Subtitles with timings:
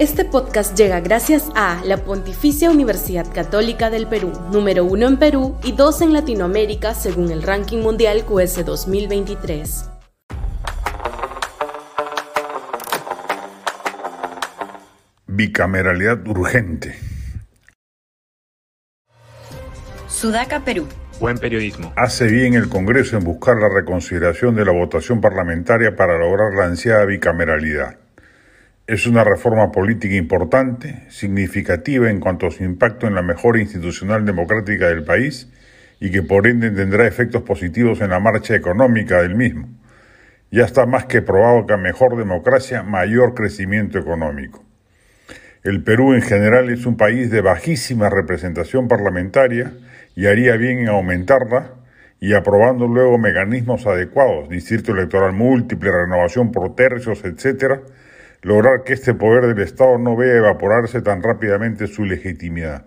[0.00, 5.56] Este podcast llega gracias a la Pontificia Universidad Católica del Perú, número uno en Perú
[5.62, 9.88] y dos en Latinoamérica según el ranking mundial QS 2023.
[15.28, 16.96] Bicameralidad urgente.
[20.08, 20.88] Sudaca, Perú.
[21.20, 21.92] Buen periodismo.
[21.94, 26.64] Hace bien el Congreso en buscar la reconsideración de la votación parlamentaria para lograr la
[26.64, 28.03] ansiada bicameralidad.
[28.86, 34.26] Es una reforma política importante, significativa en cuanto a su impacto en la mejora institucional
[34.26, 35.50] democrática del país
[36.00, 39.70] y que por ende tendrá efectos positivos en la marcha económica del mismo.
[40.50, 44.62] Ya está más que probado que a mejor democracia, mayor crecimiento económico.
[45.62, 49.72] El Perú en general es un país de bajísima representación parlamentaria
[50.14, 51.70] y haría bien en aumentarla
[52.20, 57.80] y aprobando luego mecanismos adecuados, distrito electoral múltiple, renovación por tercios, etcétera,
[58.44, 62.86] lograr que este poder del Estado no vea evaporarse tan rápidamente su legitimidad.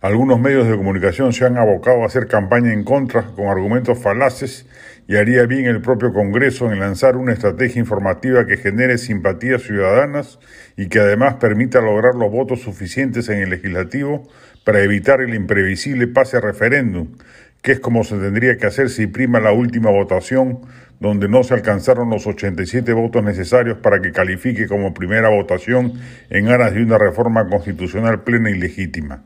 [0.00, 4.66] Algunos medios de comunicación se han abocado a hacer campaña en contra con argumentos falaces
[5.08, 10.38] y haría bien el propio Congreso en lanzar una estrategia informativa que genere simpatías ciudadanas
[10.76, 14.28] y que además permita lograr los votos suficientes en el legislativo
[14.64, 17.16] para evitar el imprevisible pase a referéndum,
[17.62, 20.60] que es como se tendría que hacer si prima la última votación,
[21.00, 25.92] donde no se alcanzaron los 87 votos necesarios para que califique como primera votación
[26.30, 29.24] en aras de una reforma constitucional plena y legítima.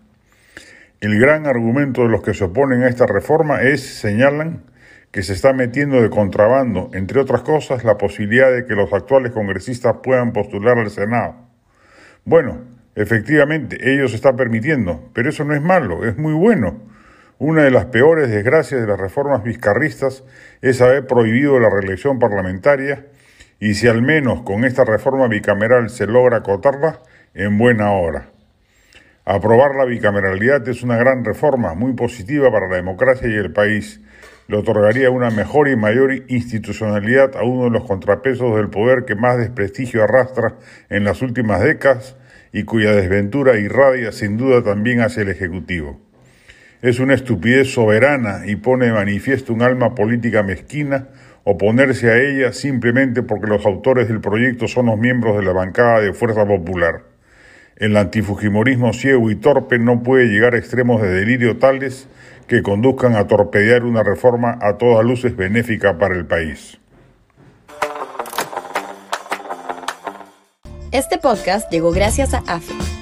[1.00, 4.62] El gran argumento de los que se oponen a esta reforma es, señalan,
[5.10, 9.32] que se está metiendo de contrabando, entre otras cosas, la posibilidad de que los actuales
[9.32, 11.34] congresistas puedan postular al Senado.
[12.24, 12.62] Bueno,
[12.94, 16.92] efectivamente, ellos están permitiendo, pero eso no es malo, es muy bueno
[17.38, 20.24] una de las peores desgracias de las reformas vizcarristas
[20.60, 23.06] es haber prohibido la reelección parlamentaria
[23.58, 27.00] y si al menos con esta reforma bicameral se logra acotarla,
[27.34, 28.28] en buena hora.
[29.24, 34.00] Aprobar la bicameralidad es una gran reforma, muy positiva para la democracia y el país.
[34.48, 39.14] Le otorgaría una mejor y mayor institucionalidad a uno de los contrapesos del poder que
[39.14, 40.56] más desprestigio arrastra
[40.90, 42.16] en las últimas décadas
[42.52, 46.00] y cuya desventura irradia sin duda también hacia el Ejecutivo.
[46.82, 51.06] Es una estupidez soberana y pone de manifiesto un alma política mezquina
[51.44, 56.00] oponerse a ella simplemente porque los autores del proyecto son los miembros de la bancada
[56.00, 57.04] de Fuerza Popular.
[57.76, 62.08] El antifujimorismo ciego y torpe no puede llegar a extremos de delirio tales
[62.48, 66.80] que conduzcan a torpedear una reforma a todas luces benéfica para el país.
[70.90, 73.01] Este podcast llegó gracias a AFE